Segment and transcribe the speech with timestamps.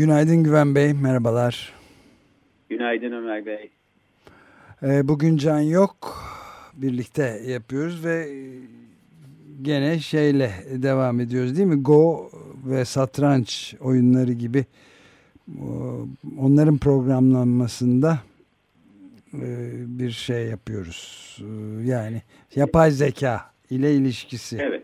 [0.00, 1.72] Günaydın Güven Bey, merhabalar.
[2.68, 3.70] Günaydın Ömer Bey.
[4.82, 6.24] Ee, bugün Can yok,
[6.74, 8.28] birlikte yapıyoruz ve
[9.62, 11.82] gene şeyle devam ediyoruz değil mi?
[11.82, 12.30] Go
[12.66, 14.64] ve satranç oyunları gibi
[16.38, 18.18] onların programlanmasında
[19.34, 19.48] e,
[19.98, 21.38] bir şey yapıyoruz.
[21.40, 21.46] E,
[21.86, 22.22] yani
[22.54, 24.82] yapay zeka ile ilişkisi evet.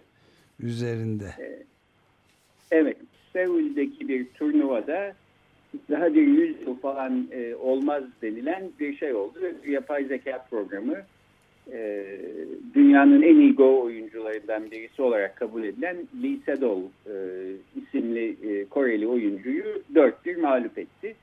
[0.61, 1.35] üzerinde.
[1.39, 1.65] E,
[2.71, 2.97] evet.
[3.37, 5.15] Seul'deki bir turnuvada
[5.91, 7.27] daha bir yüz yıl falan
[7.61, 9.39] olmaz denilen bir şey oldu.
[9.67, 10.97] Yapay zeka programı
[12.75, 16.83] dünyanın en iyi Go oyuncularından birisi olarak kabul edilen Lee Sedol
[17.77, 18.37] isimli
[18.71, 21.15] Koreli oyuncuyu 4-1 mağlup etti.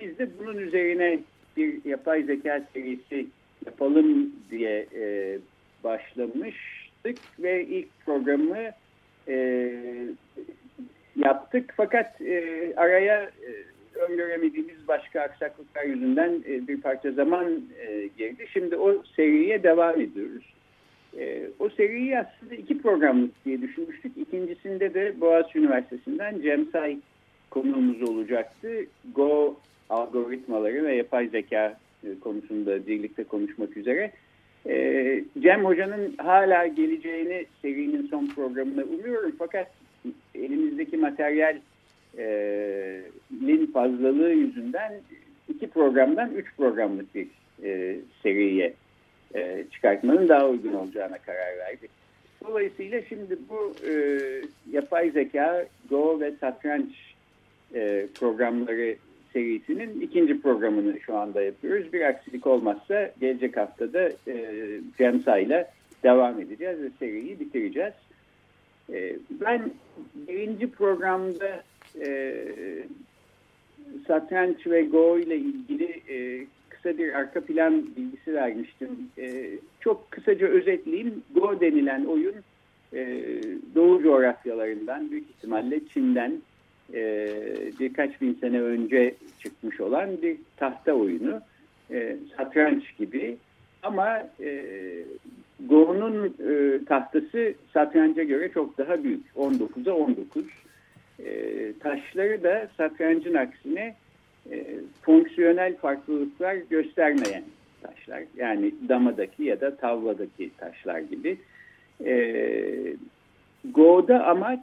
[0.00, 1.18] Biz de bunun üzerine
[1.56, 3.26] bir yapay zeka serisi
[3.66, 5.38] yapalım diye e,
[5.84, 8.58] başlamıştık ve ilk programı
[9.28, 9.72] e,
[11.16, 11.74] yaptık.
[11.76, 13.50] Fakat e, araya e,
[13.98, 18.46] öngöremediğimiz başka aksaklıklar yüzünden e, bir parça zaman e, girdi.
[18.52, 20.54] Şimdi o seriye devam ediyoruz.
[21.18, 24.12] E, o seriyi aslında iki programlık diye düşünmüştük.
[24.16, 26.98] İkincisinde de Boğaziçi Üniversitesi'nden Cem Say
[27.50, 28.68] konuğumuz olacaktı.
[29.14, 29.56] Go
[29.90, 34.12] algoritmaları ve yapay zeka e, konusunda birlikte konuşmak üzere.
[34.66, 39.66] E, Cem Hoca'nın hala geleceğini serinin son programında umuyorum fakat
[40.34, 41.62] elimizdeki materyalin
[42.18, 44.92] e, fazlalığı yüzünden
[45.48, 47.26] iki programdan üç programlık bir
[48.22, 48.74] seriye
[49.70, 51.90] çıkartmanın daha uygun olacağına karar verdik.
[52.48, 53.74] Dolayısıyla şimdi bu
[54.72, 56.92] yapay zeka, Go ve satranç
[58.14, 58.96] programları
[59.34, 61.92] serisinin ikinci programını şu anda yapıyoruz.
[61.92, 64.64] Bir aksilik olmazsa gelecek haftada e,
[64.98, 65.66] Cemsa ile
[66.02, 67.92] devam edeceğiz ve seriyi bitireceğiz.
[68.92, 69.70] E, ben
[70.28, 71.62] birinci programda
[72.00, 72.36] e,
[74.06, 78.88] satranç ve Go ile ilgili e, kısa bir arka plan bilgisi vermiştim.
[79.18, 79.50] E,
[79.80, 81.22] çok kısaca özetleyeyim.
[81.34, 82.34] Go denilen oyun
[82.92, 83.22] e,
[83.74, 86.32] Doğu coğrafyalarından büyük ihtimalle Çin'den
[86.94, 87.28] e,
[87.80, 91.40] birkaç bin sene önce çıkmış olan bir tahta oyunu.
[91.90, 93.36] E, satranç gibi
[93.82, 94.64] ama e,
[95.60, 99.26] Go'nun e, tahtası satranca göre çok daha büyük.
[99.36, 100.44] 19'a 19.
[101.24, 103.94] E, taşları da satrancın aksine
[104.50, 104.66] e,
[105.02, 107.44] fonksiyonel farklılıklar göstermeyen
[107.82, 108.22] taşlar.
[108.36, 111.38] Yani damadaki ya da tavladaki taşlar gibi.
[112.04, 112.16] E,
[113.64, 114.60] Go'da amaç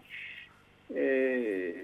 [0.95, 1.75] e,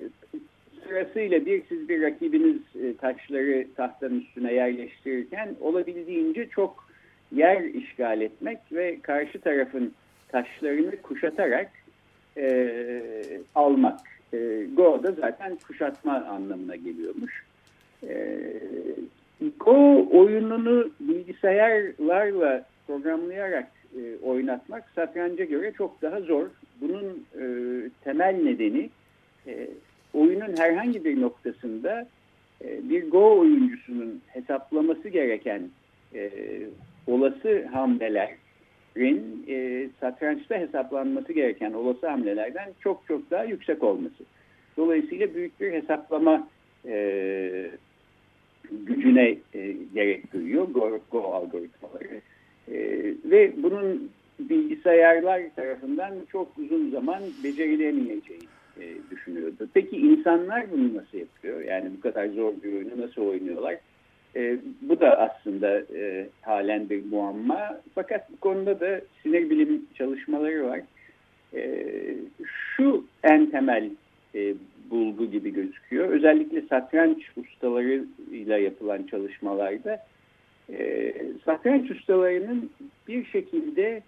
[0.83, 6.86] sırasıyla bir siz bir rakibiniz e, taşları tahtanın üstüne yerleştirirken olabildiğince çok
[7.31, 9.93] yer işgal etmek ve karşı tarafın
[10.29, 11.71] taşlarını kuşatarak
[12.37, 13.01] e,
[13.55, 13.99] almak.
[14.33, 17.43] E, Go da zaten kuşatma anlamına geliyormuş.
[18.03, 18.37] E,
[19.59, 26.47] Go oyununu bilgisayarlarla programlayarak e, oynatmak satranca göre çok daha zor.
[26.81, 27.45] Bunun e,
[28.03, 28.89] temel nedeni
[29.47, 29.67] e,
[30.13, 32.07] oyunun herhangi bir noktasında
[32.61, 35.61] e, bir Go oyuncusunun hesaplaması gereken
[36.15, 36.31] e,
[37.07, 44.23] olası hamlelerin e, satrançta hesaplanması gereken olası hamlelerden çok çok daha yüksek olması.
[44.77, 46.47] Dolayısıyla büyük bir hesaplama
[46.85, 47.71] e,
[48.71, 52.21] gücüne e, gerek duyuyor Go, Go algoritmaları.
[52.71, 52.77] E,
[53.25, 58.47] ve bunun bilgisayarlar tarafından çok uzun zaman becerilemeyeceği
[58.81, 59.69] e, düşünüyordu.
[59.73, 61.61] Peki insanlar bunu nasıl yapıyor?
[61.61, 63.77] Yani bu kadar zor bir oyunu nasıl oynuyorlar?
[64.37, 67.81] E, bu da aslında e, halen bir muamma.
[67.95, 70.81] Fakat bu konuda da sinir bilim çalışmaları var.
[71.53, 71.83] E,
[72.45, 73.89] şu en temel
[74.35, 74.53] e,
[74.89, 76.09] bulgu gibi gözüküyor.
[76.09, 80.05] Özellikle satranç ustalarıyla yapılan çalışmalarda
[80.69, 81.13] e,
[81.45, 82.69] satranç ustalarının
[83.07, 84.01] bir şekilde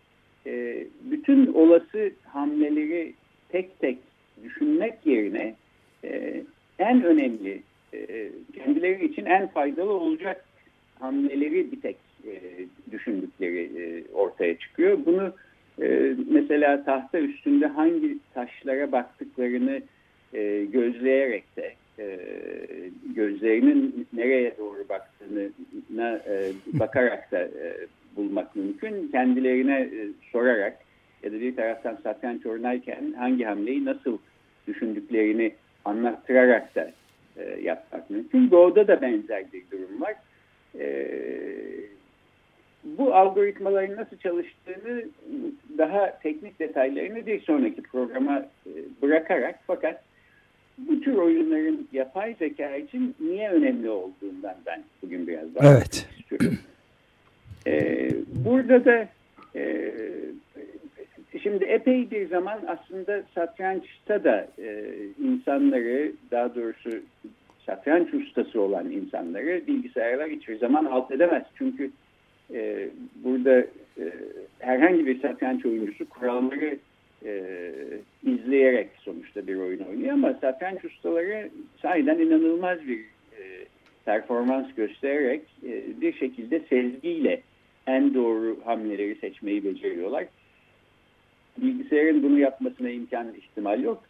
[0.46, 3.14] e, bütün olası hamleleri
[3.50, 3.98] tek tek
[4.44, 5.56] düşünmek yerine
[6.04, 6.44] e,
[6.80, 7.62] en önemli
[7.94, 10.46] e, kendileri için en faydalı olacak
[11.00, 12.42] hamleleri bir tek e,
[12.92, 15.00] düşündükleri e, ortaya çıkıyor.
[15.06, 15.34] Bunu
[16.30, 19.82] mesela tahta üstünde hangi taşlara baktıklarını
[20.72, 21.74] gözleyerek de
[23.16, 27.50] gözlerinin nereye doğru baktığına e, bakarak da
[28.16, 29.08] bulmak mümkün.
[29.12, 29.90] Kendilerine
[30.32, 30.78] sorarak
[31.24, 34.18] ya da bir taraftan satranç oynarken hangi hamleyi nasıl
[34.68, 35.52] düşündüklerini
[35.86, 36.92] anlattırarak da
[38.10, 38.50] yapmak mümkün.
[38.50, 40.16] Go'da da benzer bir durum var.
[40.80, 41.08] E,
[42.84, 45.04] bu algoritmaların nasıl çalıştığını
[45.78, 48.72] daha teknik detaylarını bir sonraki programa e,
[49.02, 50.04] bırakarak fakat
[50.78, 56.08] bu tür oyunların yapay zeka için niye önemli olduğundan ben bugün biraz bahsetmek evet.
[56.20, 56.58] istiyorum.
[57.68, 58.10] Ee,
[58.46, 59.08] burada da
[59.56, 59.94] e,
[61.42, 66.90] şimdi epey bir zaman aslında satrançta da e, insanları daha doğrusu
[67.70, 71.44] satranç ustası olan insanları bilgisayarlar hiçbir zaman alt edemez.
[71.58, 71.92] Çünkü
[72.54, 73.60] e, burada
[74.00, 74.06] e,
[74.60, 76.78] herhangi bir satranç oyuncusu kuralları
[77.26, 77.52] e,
[78.24, 81.50] izleyerek sonuçta bir oyun oynuyor ama satranç ustaları
[81.82, 83.00] sahiden inanılmaz bir
[83.40, 83.66] e,
[84.06, 87.42] performans göstererek e, bir şekilde sezgiyle
[87.88, 90.26] en doğru hamleleri seçmeyi beceriyorlar.
[91.58, 94.04] Bilgisayarın bunu yapmasına imkan ihtimal yok.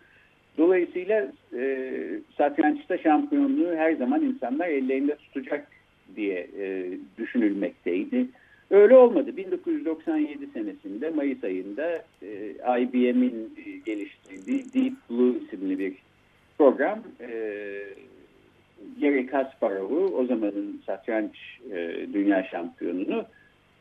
[0.59, 1.97] Dolayısıyla e,
[2.37, 5.67] satrançta şampiyonluğu her zaman insanlar ellerinde tutacak
[6.15, 8.25] diye e, düşünülmekteydi.
[8.69, 9.37] Öyle olmadı.
[9.37, 13.53] 1997 senesinde Mayıs ayında e, IBM'in
[13.85, 15.93] geliştirdiği Deep Blue isimli bir
[16.57, 17.29] program e,
[19.01, 21.35] Gary Kasparov'u o zamanın satranç
[21.71, 23.25] e, dünya şampiyonunu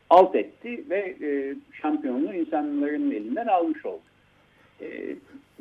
[0.09, 4.01] alt etti ve e, şampiyonluğu insanların elinden almış oldu.
[4.81, 5.15] E,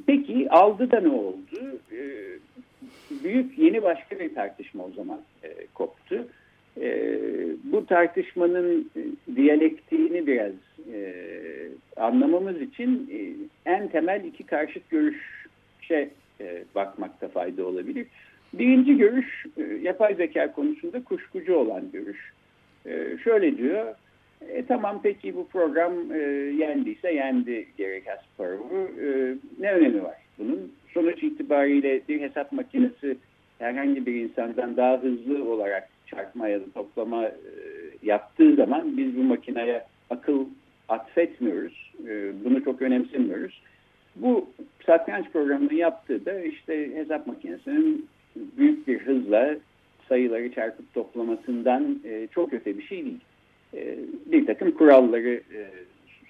[0.06, 1.80] peki aldı da ne oldu?
[1.92, 2.00] E,
[3.24, 6.26] büyük yeni başka bir tartışma o zaman e, koptu.
[6.80, 7.10] E,
[7.64, 9.00] bu tartışmanın e,
[9.36, 10.52] diyalektiğini biraz
[10.94, 11.14] e,
[11.96, 13.18] anlamamız için e,
[13.70, 16.10] en temel iki karşıt görüşe
[16.74, 18.06] bakmakta fayda olabilir.
[18.52, 19.46] Birinci görüş
[19.82, 22.32] yapay zeka konusunda kuşkucu olan görüş.
[23.24, 23.94] Şöyle diyor,
[24.49, 26.19] e, tamam peki bu program e,
[26.58, 28.90] yendiyse yendi Gary Kasparov'u.
[29.00, 30.73] E, ne önemi var bunun?
[30.94, 33.17] Sonuç itibariyle bir hesap makinesi
[33.58, 37.32] herhangi bir insandan daha hızlı olarak çarpma ya da toplama e,
[38.02, 40.44] yaptığı zaman biz bu makineye akıl
[40.88, 41.93] atfetmiyoruz.
[42.08, 43.62] E, bunu çok önemsemiyoruz.
[44.17, 44.49] Bu
[44.87, 49.56] satranç programının yaptığı da işte hesap makinesinin büyük bir hızla
[50.08, 53.20] sayıları çarpıp toplamasından e, çok öte bir şey değil.
[53.74, 55.70] E, bir takım kuralları e,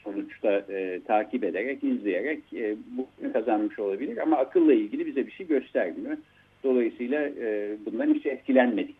[0.05, 5.47] sonuçta e, takip ederek, izleyerek e, bu kazanmış olabilir ama akılla ilgili bize bir şey
[5.47, 6.17] göstermiyor.
[6.65, 8.97] Dolayısıyla e, bundan hiç etkilenmedik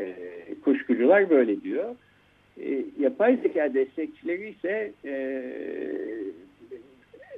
[0.00, 0.14] e,
[0.64, 1.96] kuşkucular böyle diyor.
[2.60, 5.42] E, yapay zeka destekçileri ise e,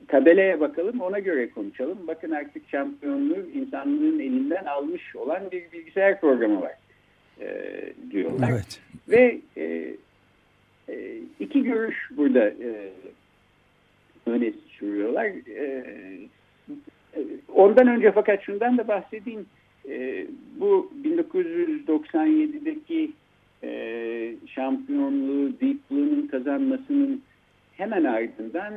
[0.08, 1.98] tabelaya bakalım ona göre konuşalım.
[2.06, 6.74] Bakın artık şampiyonluğu insanlığın elinden almış olan bir bilgisayar programı var
[7.40, 7.48] e,
[8.10, 8.50] diyorlar.
[8.52, 8.80] Evet.
[9.08, 9.94] Ve e,
[10.88, 12.90] e, iki görüş burada e,
[14.26, 15.26] öne sürüyorlar.
[15.56, 15.84] E,
[17.54, 19.46] ondan önce fakat şundan da bahsedeyim.
[19.88, 20.26] E,
[20.60, 23.10] bu 1997'deki
[23.62, 27.22] e, şampiyonluğu Deep Blue'nun kazanmasının
[27.76, 28.74] hemen ardından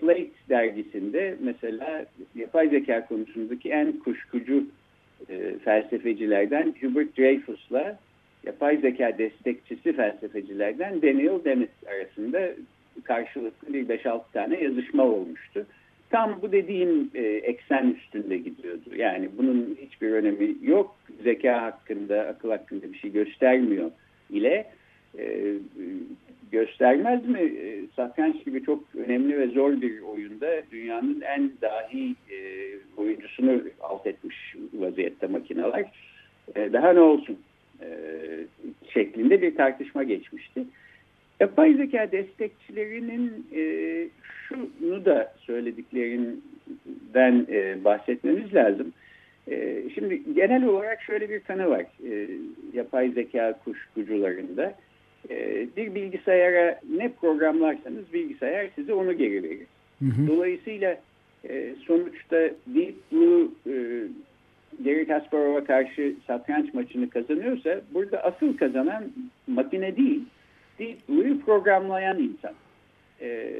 [0.00, 4.64] Slate dergisinde mesela yapay zeka konusundaki en kuşkucu
[5.64, 7.98] felsefecilerden Hubert Dreyfus'la
[8.44, 12.50] yapay zeka destekçisi felsefecilerden Daniel Dennett arasında
[13.04, 15.66] karşılıklı bir 5-6 tane yazışma olmuştu
[16.12, 18.96] tam bu dediğim e, eksen üstünde gidiyordu.
[18.96, 20.96] Yani bunun hiçbir önemi yok.
[21.22, 23.90] Zeka hakkında, akıl hakkında bir şey göstermiyor
[24.30, 24.66] ile
[25.18, 25.54] e,
[26.52, 27.40] göstermez mi?
[27.40, 32.36] E, satranç gibi çok önemli ve zor bir oyunda dünyanın en dahi e,
[32.96, 35.84] oyuncusunu alt etmiş vaziyette makineler.
[36.56, 37.38] E, daha ne olsun?
[37.82, 37.86] E,
[38.92, 40.64] şeklinde bir tartışma geçmişti.
[41.40, 43.62] Yapay zeka destekçilerinin e,
[44.48, 48.92] şunu da söylediklerinden e, bahsetmemiz lazım.
[49.50, 52.28] E, şimdi genel olarak şöyle bir tanı var e,
[52.74, 54.74] yapay zeka kuşkucularında.
[55.30, 59.66] E, bir bilgisayara ne programlarsanız bilgisayar size onu geri verir.
[59.98, 60.26] Hı hı.
[60.26, 61.00] Dolayısıyla
[61.48, 62.36] e, sonuçta
[62.66, 63.74] Deep Blue e,
[64.84, 69.04] Gary Kasparov'a karşı satranç maçını kazanıyorsa burada asıl kazanan
[69.46, 70.22] makine değil
[71.08, 72.52] Blue'yu programlayan insan.
[73.20, 73.50] E,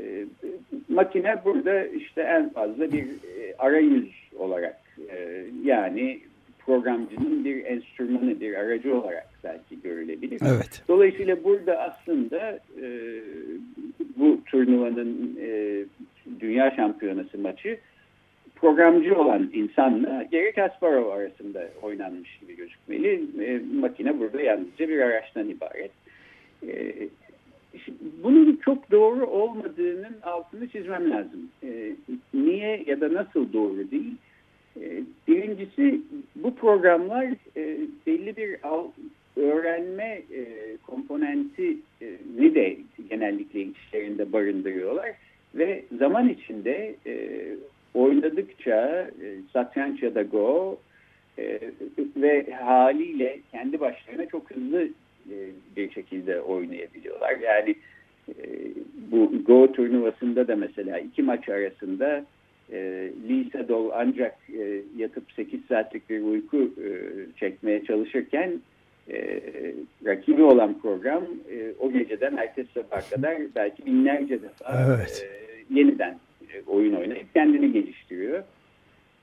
[0.88, 6.20] makine burada işte en fazla bir e, arayüz olarak e, yani
[6.58, 10.40] programcının bir enstrümanı, bir aracı olarak belki görülebilir.
[10.46, 10.82] Evet.
[10.88, 12.88] Dolayısıyla burada aslında e,
[14.16, 15.84] bu turnuvanın e,
[16.40, 17.78] dünya şampiyonası maçı
[18.62, 23.22] programcı olan insanla Gary Kasparov arasında oynanmış gibi gözükmeli.
[23.44, 25.90] E, makine burada yalnızca bir araçtan ibaret.
[26.68, 26.94] E,
[28.22, 31.50] bunun çok doğru olmadığının altını çizmem lazım.
[31.62, 31.92] E,
[32.34, 34.14] niye ya da nasıl doğru değil?
[34.80, 36.00] E, birincisi
[36.36, 37.26] bu programlar
[37.56, 38.84] e, belli bir al,
[39.36, 40.46] öğrenme e,
[40.86, 42.06] komponenti e,
[42.38, 42.76] ni de
[43.10, 45.10] genellikle içlerinde barındırıyorlar
[45.54, 47.42] ve zaman içinde e,
[47.94, 49.36] oynadıkça e,
[50.02, 50.78] satranç ya da go
[51.38, 51.60] e,
[52.16, 54.82] ve haliyle kendi başlarına çok hızlı
[55.30, 55.36] e,
[55.76, 57.36] bir şekilde oynayabiliyorlar.
[57.38, 57.74] Yani
[58.28, 58.34] e,
[59.10, 62.24] bu Go turnuvasında da mesela iki maç arasında
[62.72, 66.88] e, Lee Sedol ancak e, yatıp 8 saatlik bir uyku e,
[67.36, 68.60] çekmeye çalışırken
[69.10, 69.40] e,
[70.04, 75.26] rakibi olan program e, o geceden ertesi sabah kadar belki binlerce defa evet.
[75.26, 76.18] e, yeniden
[76.54, 78.42] e, oyun oynayıp kendini geliştiriyor.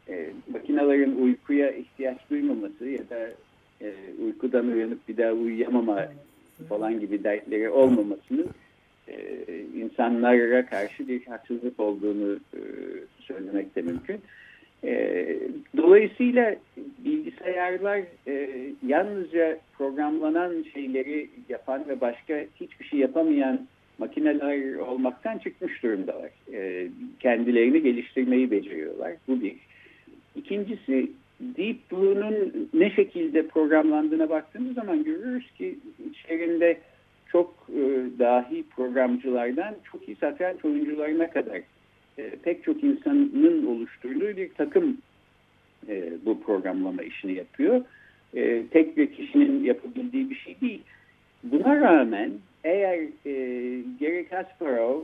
[0.10, 3.30] E, makinelerin uykuya ihtiyaç duymaması ya da
[3.82, 3.94] e,
[4.26, 6.08] uykudan uyanıp bir daha uyuyamama
[6.70, 8.48] falan gibi dertleri olmamasının
[9.08, 12.62] e, insanlara karşı bir haksızlık olduğunu e,
[13.20, 14.22] söylemek de mümkün.
[14.84, 15.26] E,
[15.78, 16.56] dolayısıyla
[17.06, 18.50] bilgisayarlar e,
[18.88, 26.30] yalnızca programlanan şeyleri yapan ve başka hiçbir şey yapamayan makineler olmaktan çıkmış durumdalar.
[26.54, 26.88] E,
[27.20, 29.14] kendilerini geliştirmeyi beceriyorlar.
[29.28, 29.69] Bu bir.
[30.36, 35.80] İkincisi Deep Blue'nun ne şekilde programlandığına baktığımız zaman görürüz ki
[36.12, 36.78] içlerinde
[37.32, 37.82] çok e,
[38.20, 41.62] dahi programcılardan çok iyi satranç oyuncularına kadar
[42.18, 44.98] e, pek çok insanın oluşturduğu bir takım
[45.88, 47.82] e, bu programlama işini yapıyor.
[48.36, 50.82] E, tek bir kişinin yapabildiği bir şey değil.
[51.44, 52.32] Buna rağmen
[52.64, 53.34] eğer e,
[54.00, 55.02] Gary Kasparov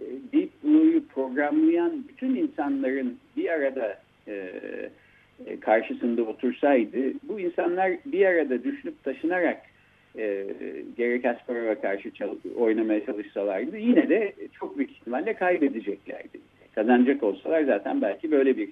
[0.00, 3.98] e, Deep Blue'yu programlayan bütün insanların bir arada
[5.60, 9.60] karşısında otursaydı bu insanlar bir arada düşünüp taşınarak
[10.18, 10.46] e,
[10.98, 12.10] Gary Kasparov'a karşı
[12.56, 16.40] oynamaya çalışsalardı yine de çok büyük ihtimalle kaybedeceklerdi.
[16.74, 18.68] Kazanacak olsalar zaten belki böyle bir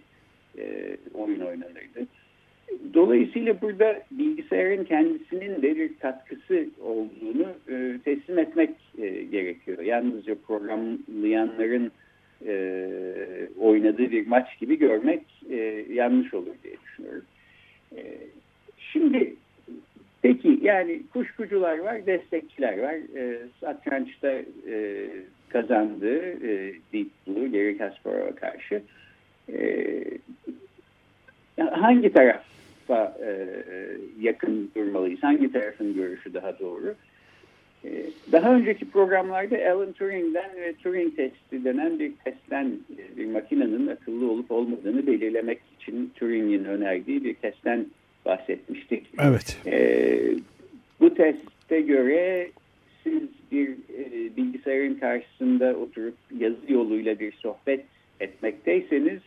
[0.58, 2.06] e, oyun oynanırdı.
[2.94, 9.78] Dolayısıyla burada bilgisayarın kendisinin de bir katkısı olduğunu e, teslim etmek e, gerekiyor.
[9.78, 11.92] Yalnızca programlayanların
[12.46, 12.86] e,
[13.60, 17.24] oynadığı bir maç gibi görmek e, yanlış olur diye düşünüyorum.
[17.96, 18.02] E,
[18.78, 19.34] şimdi
[20.22, 22.94] peki yani kuşkucular var, destekçiler var.
[23.16, 24.32] E, satrançta
[24.68, 25.06] e,
[25.48, 28.82] kazandı e, Deep Blue, Gary Kasparov'a karşı.
[29.52, 30.04] E,
[31.56, 33.48] hangi tarafa e,
[34.20, 35.22] yakın durmalıyız?
[35.22, 36.94] Hangi tarafın görüşü daha doğru?
[37.84, 43.86] Ee, daha önceki programlarda Alan Turing'den ve Turing testi denen bir testten e, bir makinenin
[43.86, 47.86] akıllı olup olmadığını belirlemek için Turing'in önerdiği bir testten
[48.24, 49.06] bahsetmiştik.
[49.20, 49.58] Evet.
[49.66, 50.34] Ee,
[51.00, 52.50] bu teste göre
[53.02, 53.22] siz
[53.52, 57.84] bir e, bilgisayarın karşısında oturup yazı yoluyla bir sohbet
[58.20, 59.20] etmekteyseniz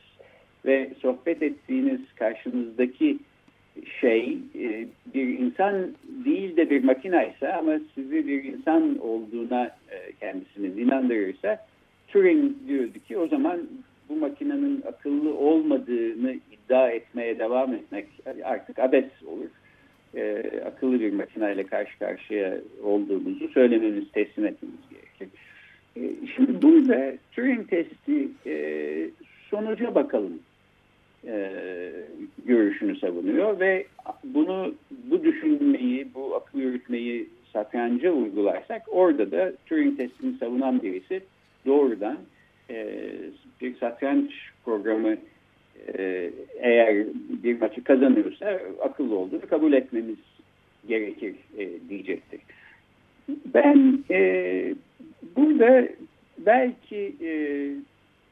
[0.66, 3.18] ve sohbet ettiğiniz karşınızdaki
[4.02, 5.88] şey e, bir insan
[6.26, 11.66] değil de bir makine ise ama sizi bir insan olduğuna e, kendisinin inandırırsa
[12.08, 13.60] Turing diyordu ki o zaman
[14.10, 18.08] bu makinenin akıllı olmadığını iddia etmeye devam etmek
[18.44, 19.50] artık abes olur.
[20.16, 25.40] E, akıllı bir makineyle karşı karşıya olduğumuzu söylememiz, teslim etmemiz gerekir.
[26.36, 28.28] şimdi burada Turing testi
[29.50, 30.40] sonuca bakalım
[31.28, 31.52] e,
[32.46, 33.86] görüşünü savunuyor ve
[34.24, 41.22] bunu bu düşünmeyi, bu akıl yürütmeyi satranca uygularsak orada da Turing testini savunan birisi
[41.66, 42.18] doğrudan
[42.70, 43.08] e,
[43.62, 44.32] bir satranç
[44.66, 45.18] programı
[45.98, 47.06] e, eğer
[47.44, 50.18] bir maçı kazanıyorsa akıllı olduğunu kabul etmemiz
[50.88, 52.42] gerekir e, diyecektir.
[53.54, 54.76] Ben e,
[55.36, 55.88] burada
[56.38, 57.32] belki e,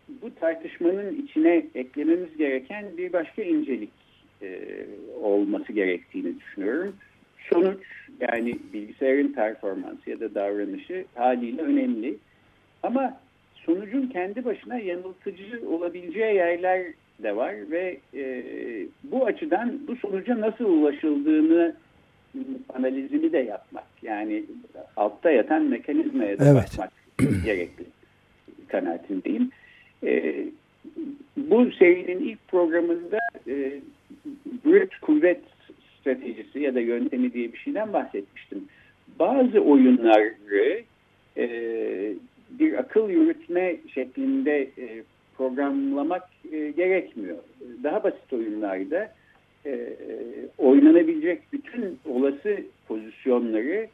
[0.07, 3.91] bu tartışmanın içine eklememiz gereken bir başka incelik
[4.41, 4.59] e,
[5.21, 6.95] olması gerektiğini düşünüyorum.
[7.53, 7.83] Sonuç
[8.19, 12.17] yani bilgisayarın performansı ya da davranışı haliyle önemli.
[12.83, 13.17] Ama
[13.55, 16.85] sonucun kendi başına yanıltıcı olabileceği yerler
[17.23, 18.43] de var ve e,
[19.03, 21.75] bu açıdan bu sonuca nasıl ulaşıldığını
[22.73, 24.43] analizini de yapmak yani
[24.97, 26.55] altta yatan mekanizmaya da evet.
[26.55, 26.91] bakmak
[27.45, 27.83] gerekli
[28.67, 29.51] kanaatindeyim.
[30.05, 30.45] E,
[31.37, 33.79] bu serinin ilk programında e,
[34.65, 35.41] brute kuvvet
[35.99, 38.65] stratejisi ya da yöntemi diye bir şeyden bahsetmiştim.
[39.19, 40.83] Bazı oyunları
[41.37, 41.47] e,
[42.49, 45.03] bir akıl yürütme şeklinde e,
[45.37, 47.37] programlamak e, gerekmiyor.
[47.83, 49.13] Daha basit oyunlarda
[49.65, 49.95] e,
[50.57, 52.57] oynanabilecek bütün olası
[52.87, 53.87] pozisyonları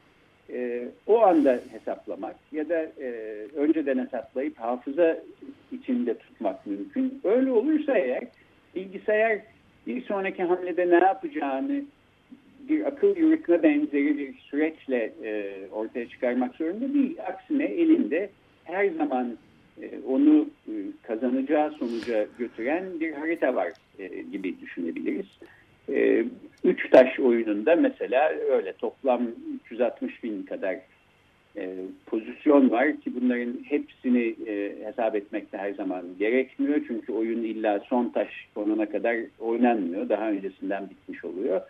[0.50, 3.12] e, o anda hesaplamak ya da e,
[3.56, 5.18] önceden hesaplayıp hafıza
[5.74, 7.22] içinde tutmak mümkün.
[7.24, 8.24] Öyle olursa eğer
[8.76, 9.40] bilgisayar
[9.88, 11.82] bir sonraki hamlede ne yapacağını
[12.70, 17.18] bir akıl yürütme benzeri bir süreçle e, ortaya çıkarmak zorunda değil.
[17.28, 18.30] Aksine elinde
[18.64, 19.38] her zaman
[19.82, 20.74] e, onu e,
[21.04, 25.26] kazanacağı sonuca götüren bir harita var e, gibi düşünebiliriz.
[25.90, 26.26] E,
[26.64, 29.28] üç taş oyununda mesela öyle toplam
[29.66, 30.78] 360 bin kadar
[31.58, 36.82] e, pozisyon var ki bunların hepsini e, hesap etmekte her zaman gerekmiyor.
[36.88, 40.10] Çünkü oyun illa son taş konuna kadar oynanmıyor.
[40.10, 41.62] Daha öncesinden bitmiş oluyor.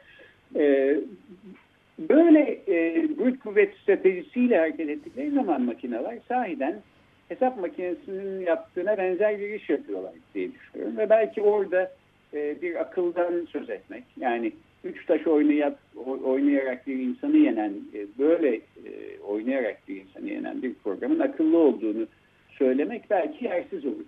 [0.56, 0.96] E,
[2.00, 6.76] böyle e, brute kuvvet stratejisiyle hareket ettikleri zaman makineler sahiden
[7.30, 10.98] hesap makinesinin yaptığına benzer bir iş yapıyorlar diye düşünüyorum.
[10.98, 11.92] Ve belki orada
[12.34, 14.52] e, bir akıldan söz etmek yani
[14.84, 15.78] üç taş oynayıp,
[16.24, 22.08] oynayarak bir insanı yenen e, böyle e, oynayarak bir insanı yenen bir programın akıllı olduğunu
[22.50, 24.06] söylemek belki yersiz olur.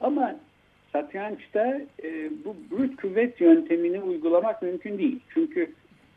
[0.00, 0.36] Ama
[0.92, 5.20] satrançta e, bu brute kuvvet yöntemini uygulamak mümkün değil.
[5.34, 5.70] Çünkü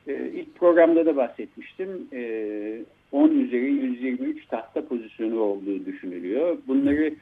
[0.07, 2.07] ilk programda da bahsetmiştim.
[2.13, 2.79] E,
[3.11, 6.57] 10 üzeri 123 tahta pozisyonu olduğu düşünülüyor.
[6.67, 7.13] Bunları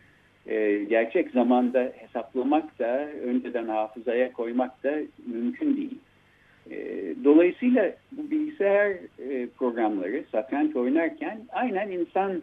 [0.51, 5.97] e, gerçek zamanda hesaplamak da önceden hafızaya koymak da mümkün değil.
[6.71, 6.75] E,
[7.23, 8.91] dolayısıyla bu bilgisayar
[9.29, 12.41] e, programları satranç oynarken aynen insan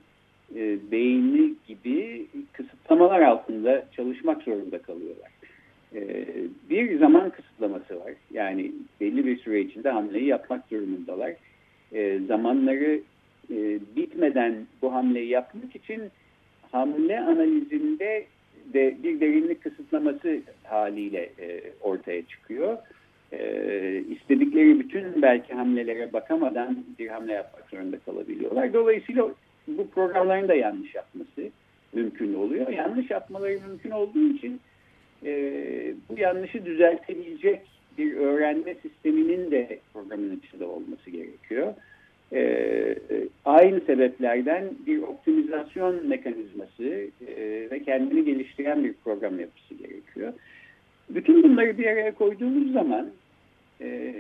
[0.57, 5.31] e, beyni gibi kısıtlamalar altında çalışmak zorunda kalıyorlar.
[5.95, 6.27] E,
[6.71, 8.13] bir zaman kısıtlaması var.
[8.33, 11.33] Yani belli bir süre içinde hamleyi yapmak durumundalar.
[12.29, 13.01] Zamanları
[13.51, 16.03] e, bitmeden bu hamleyi yapmak için
[16.73, 18.27] hamle analizinde
[18.75, 22.79] de bir derinlik kısıtlaması haliyle e, ortaya çıkıyor.
[23.33, 28.73] E, istedikleri bütün belki hamlelere bakamadan bir hamle yapmak zorunda kalabiliyorlar.
[28.73, 29.31] Dolayısıyla
[29.69, 31.51] bu programların da yanlış yapması
[31.93, 32.69] mümkün oluyor.
[32.69, 34.61] Yanlış yapmaları mümkün olduğu için
[35.25, 35.33] e,
[36.09, 37.61] bu yanlışı düzeltebilecek
[37.99, 41.75] bir öğrenme sisteminin de programın içinde olması gerekiyor
[42.33, 42.95] e,
[43.45, 45.03] aynı sebeplerden bir
[45.49, 46.85] optimizasyon mekanizması
[47.27, 50.33] e, ve kendini geliştiren bir program yapısı gerekiyor.
[51.11, 53.11] Bütün bunları bir araya koyduğumuz zaman
[53.81, 54.15] e,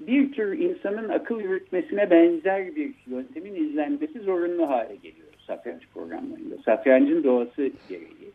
[0.00, 6.54] bir tür insanın akıl yürütmesine benzer bir yöntemin izlenmesi zorunlu hale geliyor satranç programlarında.
[6.64, 8.32] Satrancın doğası gereği.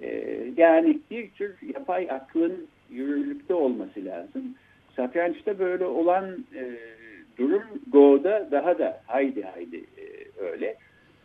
[0.00, 4.54] E, yani bir tür yapay aklın yürürlükte olması lazım.
[4.96, 6.76] Satrançta böyle olan e,
[7.38, 10.04] durum Go'da daha da haydi haydi e,
[10.44, 10.76] öyle.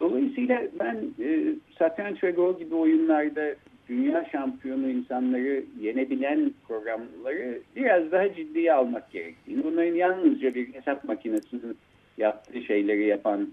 [0.10, 3.56] Dolayısıyla ben e, satranç ve Go gibi oyunlarda
[3.90, 11.78] dünya şampiyonu insanları yenebilen programları biraz daha ciddiye almak gerektiğini, bunların yalnızca bir hesap makinesinin
[12.18, 13.50] yaptığı şeyleri yapan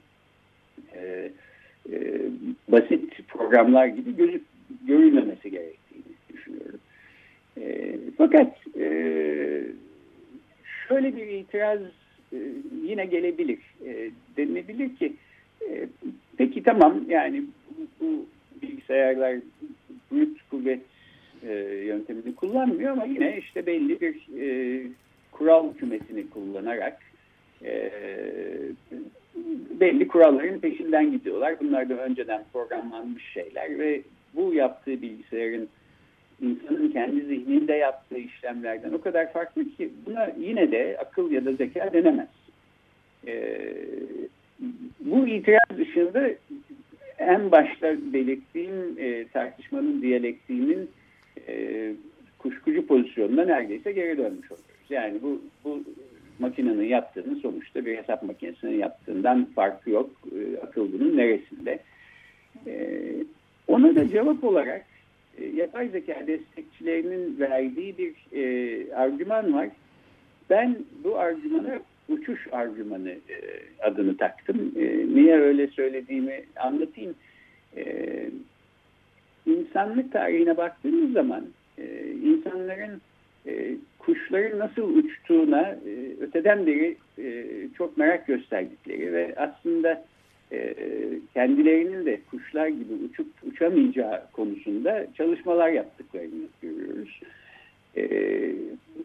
[0.94, 1.30] e,
[1.92, 2.20] e,
[2.68, 4.42] basit programlar gibi gözük,
[4.86, 6.80] görülmemesi gerektiğini düşünüyorum.
[7.60, 8.88] E, fakat e,
[10.88, 11.80] şöyle bir itiraz
[12.32, 12.38] e,
[12.82, 13.58] yine gelebilir.
[13.86, 15.12] E, denilebilir ki
[16.66, 18.26] tamam yani bu, bu
[18.62, 19.36] bilgisayarlar
[20.12, 20.80] brute kuvvet
[21.42, 21.52] e,
[21.84, 24.82] yöntemini kullanmıyor ama yine işte belli bir e,
[25.32, 26.98] kural kümesini kullanarak
[27.64, 27.90] e,
[29.80, 31.60] belli kuralların peşinden gidiyorlar.
[31.60, 34.02] Bunlar da önceden programlanmış şeyler ve
[34.34, 35.68] bu yaptığı bilgisayarın
[36.40, 41.52] insanın kendi zihninde yaptığı işlemlerden o kadar farklı ki buna yine de akıl ya da
[41.52, 42.28] zeka denemez.
[43.26, 43.74] Ee,
[45.00, 46.30] bu itiraz dışında
[47.26, 50.90] en başta belirttiğim e, tartışmanın diyalektiğinin
[51.48, 51.92] e,
[52.38, 54.90] kuşkucu pozisyonuna neredeyse geri dönmüş oluyoruz.
[54.90, 55.82] Yani bu, bu
[56.38, 60.10] makinenin yaptığını sonuçta bir hesap makinesinin yaptığından farkı yok.
[60.32, 61.78] E, akıl bunun neresinde?
[62.66, 63.02] E,
[63.68, 64.86] ona da cevap olarak
[65.38, 69.68] e, yapay zeka destekçilerinin verdiği bir e, argüman var.
[70.50, 73.36] Ben bu argümana uçuş argümanı e,
[73.82, 74.72] adını taktım.
[74.76, 77.14] E, niye öyle söylediğimi anlatayım.
[77.76, 77.84] E,
[79.46, 81.44] insanlık tarihine baktığımız zaman
[81.78, 83.00] e, insanların
[83.46, 85.76] e, kuşların nasıl uçtuğuna
[86.20, 86.96] öteden beri
[87.78, 90.04] çok merak gösterdikleri ve aslında
[91.34, 97.20] kendilerinin de kuşlar gibi uçup uçamayacağı konusunda çalışmalar yaptıklarını görüyoruz.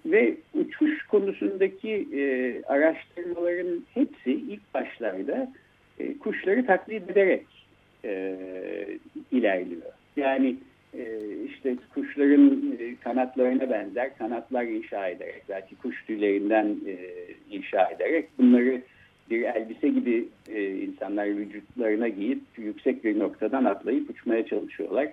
[0.06, 2.21] Ve uçuş konusundaki e,
[2.63, 5.54] araştırmaların hepsi ilk başlarda
[6.19, 7.45] kuşları taklit ederek
[8.06, 8.36] e,
[9.32, 9.91] ilerliyor.
[10.17, 10.56] Yani
[10.93, 11.06] e,
[11.49, 16.95] işte kuşların e, kanatlarına benzer kanatlar inşa ederek, belki kuş tüylerinden e,
[17.51, 18.82] inşa ederek bunları
[19.30, 25.08] bir elbise gibi e, insanlar vücutlarına giyip yüksek bir noktadan atlayıp uçmaya çalışıyorlar.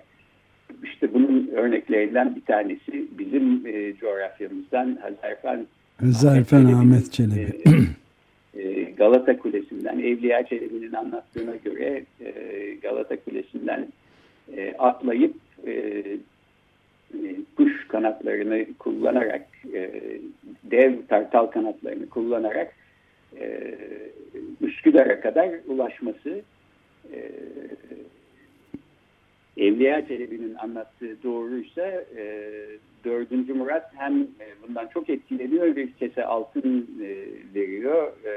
[0.83, 5.65] İşte bunun örneklerinden bir tanesi bizim e, coğrafyamızdan Hazarfen
[5.99, 7.61] Hazarfen Ahmet Çelebi.
[8.55, 12.31] E, e, Galata Kulesi'nden, Evliya Çelebi'nin anlattığına göre e,
[12.81, 13.87] Galata Kulesi'nden
[14.57, 15.35] e, atlayıp
[15.67, 19.91] e, e, kuş kanatlarını kullanarak, e,
[20.63, 22.73] dev tartal kanatlarını kullanarak
[23.39, 23.75] e,
[24.61, 26.41] Üsküdar'a kadar ulaşması
[27.13, 27.31] e,
[29.59, 31.81] Evliya Çelebi'nin anlattığı doğruysa
[32.17, 32.43] e,
[33.05, 33.31] 4.
[33.31, 37.09] Murat hem e, bundan çok etkileniyor bir kese altın e,
[37.55, 38.31] veriyor e,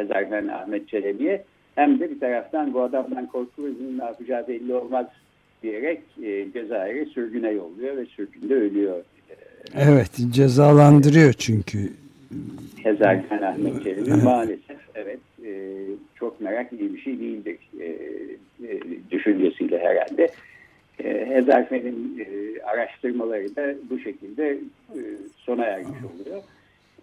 [0.00, 5.06] Ezerfen Ahmet Çelebi'ye hem de bir taraftan bu adamdan korkulur ne yapacağı belli olmaz
[5.62, 9.04] diyerek e, Cezayir'e sürgüne yolluyor ve sürgünde ölüyor.
[9.74, 11.78] Evet cezalandırıyor çünkü.
[12.82, 14.22] Hezarfen Ahmet Çelebi evet.
[14.24, 15.52] maalesef evet e,
[16.14, 17.96] çok merak iyi bir şey değildir e,
[18.68, 20.28] e, düşüncesiyle herhalde.
[21.04, 21.08] E,
[22.18, 24.50] e, araştırmaları da bu şekilde
[24.94, 25.00] e,
[25.36, 26.42] sona ermiş oluyor.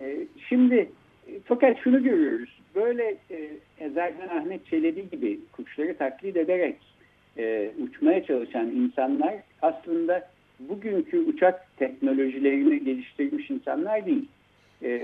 [0.02, 0.18] E,
[0.50, 0.90] şimdi
[1.46, 2.60] fakat şunu görüyoruz.
[2.76, 6.76] Böyle e, Hezarfen Ahmet Çelebi gibi kuşları taklit ederek
[7.38, 14.26] e, uçmaya çalışan insanlar aslında bugünkü uçak teknolojilerini geliştirmiş insanlar değil.
[14.84, 15.00] E,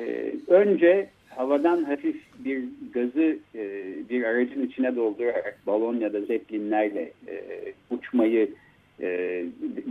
[0.48, 7.44] önce havadan hafif bir gazı e, bir aracın içine doldurarak balon ya da zeplinlerle e,
[7.90, 8.50] uçmayı
[9.02, 9.08] e,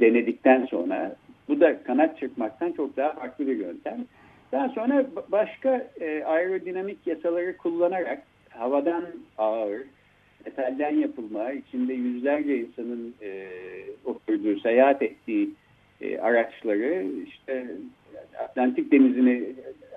[0.00, 1.16] denedikten sonra
[1.48, 4.04] bu da kanat çırpmaktan çok daha farklı bir yöntem.
[4.52, 9.04] Daha sonra başka e, aerodinamik yasaları kullanarak havadan
[9.38, 9.80] ağır,
[10.46, 13.48] metalden yapılma, içinde yüzlerce insanın e,
[14.04, 15.50] oturduğu, seyahat ettiği
[16.00, 17.66] e, araçları işte
[18.38, 19.44] Atlantik denizini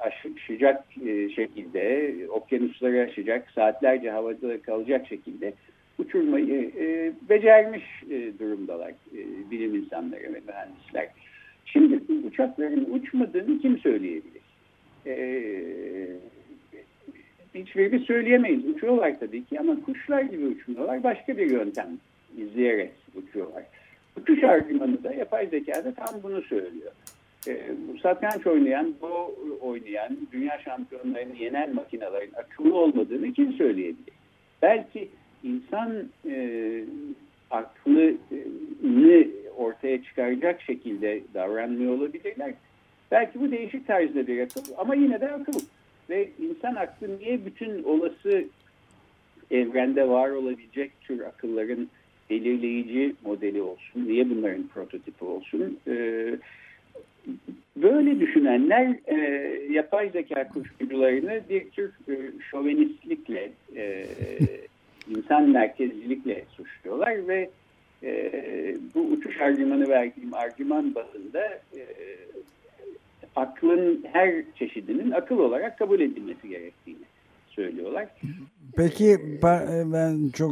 [0.01, 5.53] aşacak e, şekilde, okyanusları aşacak, saatlerce havada kalacak şekilde
[5.97, 8.93] uçurmayı e, becermiş e, durumdalar
[9.51, 11.07] bilim insanları ve mühendisler.
[11.65, 14.41] Şimdi uçakların uçmadığını kim söyleyebilir?
[15.07, 15.15] E,
[17.55, 18.65] hiçbiri söyleyemeyiz.
[18.65, 21.03] Uçuyorlar tabii ki ama kuşlar gibi uçmuyorlar.
[21.03, 21.87] Başka bir yöntem
[22.37, 23.63] izleyerek uçuyorlar.
[24.21, 26.91] Uçuş argümanı da yapay zekada tam bunu söylüyor.
[27.47, 27.61] E,
[28.03, 34.13] satranç oynayan, bu oynayan, dünya şampiyonlarını yenen makinelerin akıllı olmadığını kim söyleyebilir?
[34.61, 35.09] Belki
[35.43, 36.83] insan e,
[37.51, 38.13] aklını
[39.57, 42.53] ortaya çıkaracak şekilde davranmıyor olabilirler.
[43.11, 45.59] Belki bu değişik tarzda bir akıl ama yine de akıl.
[46.09, 48.45] Ve insan aklı niye bütün olası
[49.51, 51.89] evrende var olabilecek tür akılların
[52.29, 54.07] belirleyici modeli olsun?
[54.07, 55.79] Niye bunların prototipi olsun?
[55.87, 56.35] Ee,
[57.77, 59.17] böyle düşünenler e,
[59.73, 64.05] yapay zeka kuşkucularını bir tür e, şovenistlikle, e,
[65.15, 67.49] insan merkezcilikle suçluyorlar ve
[68.03, 68.31] e,
[68.95, 71.45] bu uçuş argümanı verdiğim argüman bazında
[71.77, 71.81] e,
[73.35, 77.05] aklın her çeşidinin akıl olarak kabul edilmesi gerektiğini
[77.49, 78.07] söylüyorlar.
[78.77, 79.17] Peki
[79.93, 80.51] ben çok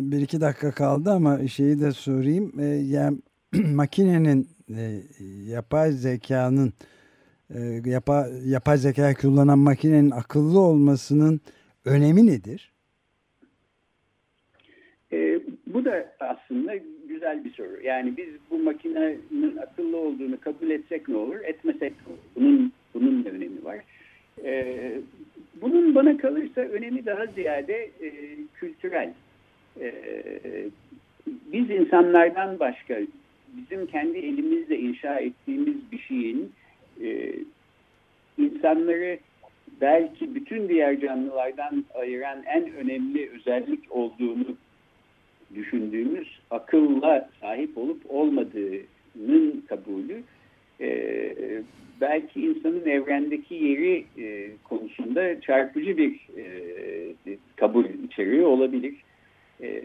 [0.00, 2.52] bir iki dakika kaldı ama şeyi de sorayım.
[2.60, 3.18] E, yani
[3.74, 5.02] makinenin e,
[5.46, 6.72] yapay zekanın
[7.54, 11.40] e, yapay, yapay zeka kullanan makinenin akıllı olmasının
[11.84, 12.72] önemi nedir?
[15.12, 16.72] E, bu da aslında
[17.08, 17.82] güzel bir soru.
[17.82, 22.22] Yani biz bu makinenin akıllı olduğunu kabul etsek ne olur, etmesek ne olur?
[22.36, 23.78] Bunun, bunun da önemi var.
[24.44, 24.92] E,
[25.60, 28.10] bunun bana kalırsa önemi daha ziyade e,
[28.54, 29.12] kültürel.
[29.80, 29.92] E,
[31.26, 32.98] biz insanlardan başka
[33.56, 36.52] bizim kendi elimizle inşa ettiğimiz bir şeyin
[37.02, 37.34] e,
[38.38, 39.18] insanları
[39.80, 44.56] belki bütün diğer canlılardan ayıran en önemli özellik olduğunu
[45.54, 50.22] düşündüğümüz akılla sahip olup olmadığının kabulü
[50.80, 51.32] e,
[52.00, 58.94] belki insanın evrendeki yeri e, konusunda çarpıcı bir e, kabul içeriyor olabilir.
[59.60, 59.82] E,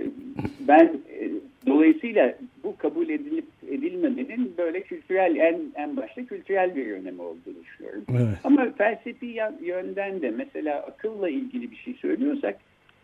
[0.59, 0.85] ben
[1.19, 1.29] e,
[1.67, 8.03] dolayısıyla bu kabul edilip edilmemenin böyle kültürel en en başta kültürel bir önemi olduğunu düşünüyorum.
[8.11, 8.37] Evet.
[8.43, 12.55] Ama felsefi yönden de mesela akılla ilgili bir şey söylüyorsak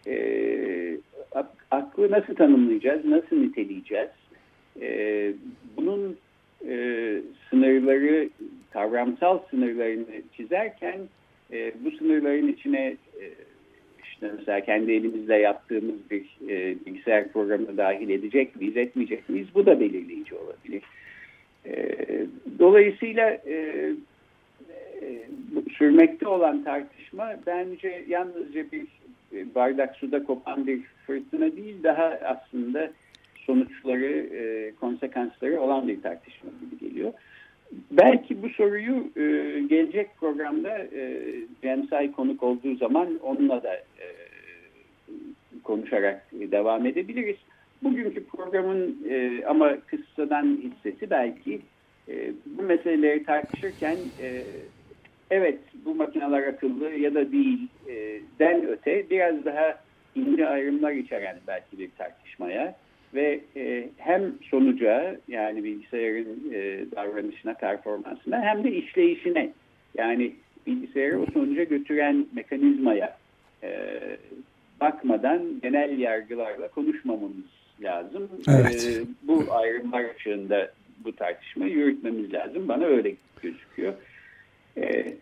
[0.07, 0.97] e,
[1.71, 4.09] aklı nasıl tanımlayacağız, nasıl niteleyeceğiz?
[4.81, 5.31] E,
[5.77, 6.17] bunun
[6.67, 7.15] e,
[7.49, 8.29] sınırları,
[8.71, 10.99] kavramsal sınırlarını çizerken
[11.53, 13.23] e, bu sınırların içine e,
[14.19, 19.47] içine mesela kendi elimizle yaptığımız bir e, bilgisayar programına dahil edecek miyiz, etmeyecek miyiz?
[19.55, 20.83] Bu da belirleyici olabilir.
[21.65, 21.95] E,
[22.59, 23.53] dolayısıyla e,
[25.01, 25.21] e,
[25.77, 28.85] sürmekte olan tartışma bence yalnızca bir
[29.33, 32.91] e, bardak suda kopan bir fırtına değil, daha aslında
[33.35, 37.13] sonuçları, e, konsekansları olan bir tartışma gibi geliyor.
[37.91, 39.23] Belki bu soruyu e,
[39.69, 41.23] gelecek programda e,
[41.61, 43.73] Cem Say konuk olduğu zaman onunla da
[45.69, 47.37] konuşarak devam edebiliriz.
[47.83, 51.61] Bugünkü programın e, ama kıssadan hissesi belki
[52.09, 54.45] e, bu meseleleri tartışırken e,
[55.31, 59.79] evet bu makineler akıllı ya da değil e, den öte biraz daha
[60.15, 62.75] ince ayrımlar içeren belki bir tartışmaya
[63.13, 69.53] ve e, hem sonuca yani bilgisayarın e, davranışına, performansına hem de işleyişine
[69.97, 70.35] yani
[70.67, 73.17] bilgisayarı o sonuca götüren mekanizmaya
[73.63, 73.69] e,
[74.81, 77.45] bakmadan genel yargılarla konuşmamamız
[77.81, 78.29] lazım.
[78.49, 78.87] Evet.
[78.87, 80.71] E, bu ayrımlar ışığında
[81.03, 82.67] bu tartışmayı yürütmemiz lazım.
[82.67, 83.93] Bana öyle gözüküyor.
[84.77, 85.13] E,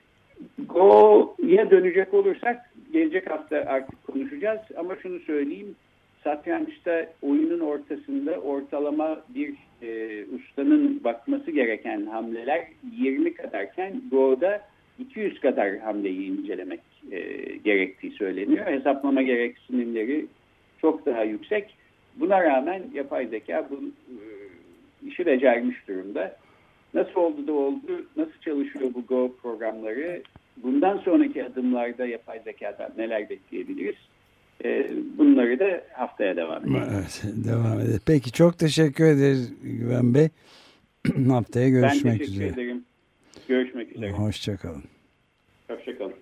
[0.59, 5.75] Go'ya dönecek olursak gelecek hafta artık konuşacağız ama şunu söyleyeyim
[6.23, 12.67] satrançta oyunun ortasında ortalama bir e, ustanın bakması gereken hamleler
[12.97, 14.61] 20 kadarken Go'da
[14.99, 16.79] 200 kadar hamleyi incelemek
[17.11, 17.19] e,
[17.63, 18.65] gerektiği söyleniyor.
[18.65, 20.25] Hesaplama gereksinimleri
[20.81, 21.75] çok daha yüksek.
[22.15, 23.75] Buna rağmen yapay zeka bu
[24.11, 24.17] e,
[25.07, 26.37] işi becermiş durumda.
[26.93, 30.21] Nasıl oldu da oldu, nasıl çalışıyor bu Go programları,
[30.63, 33.95] bundan sonraki adımlarda yapay zekadan neler bekleyebiliriz?
[34.65, 36.81] E, bunları da haftaya devam edelim.
[36.93, 37.99] Evet, devam edelim.
[38.05, 40.29] Peki çok teşekkür ederiz Güven Bey.
[41.29, 42.47] haftaya görüşmek ben teşekkür üzere.
[42.47, 42.83] ederim.
[43.47, 44.11] Görüşmek üzere.
[44.11, 44.83] Hoşçakalın.
[45.67, 46.13] Hoşçakalın.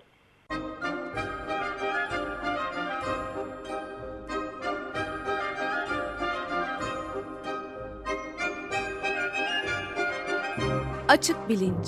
[11.07, 11.87] Açık Bilinç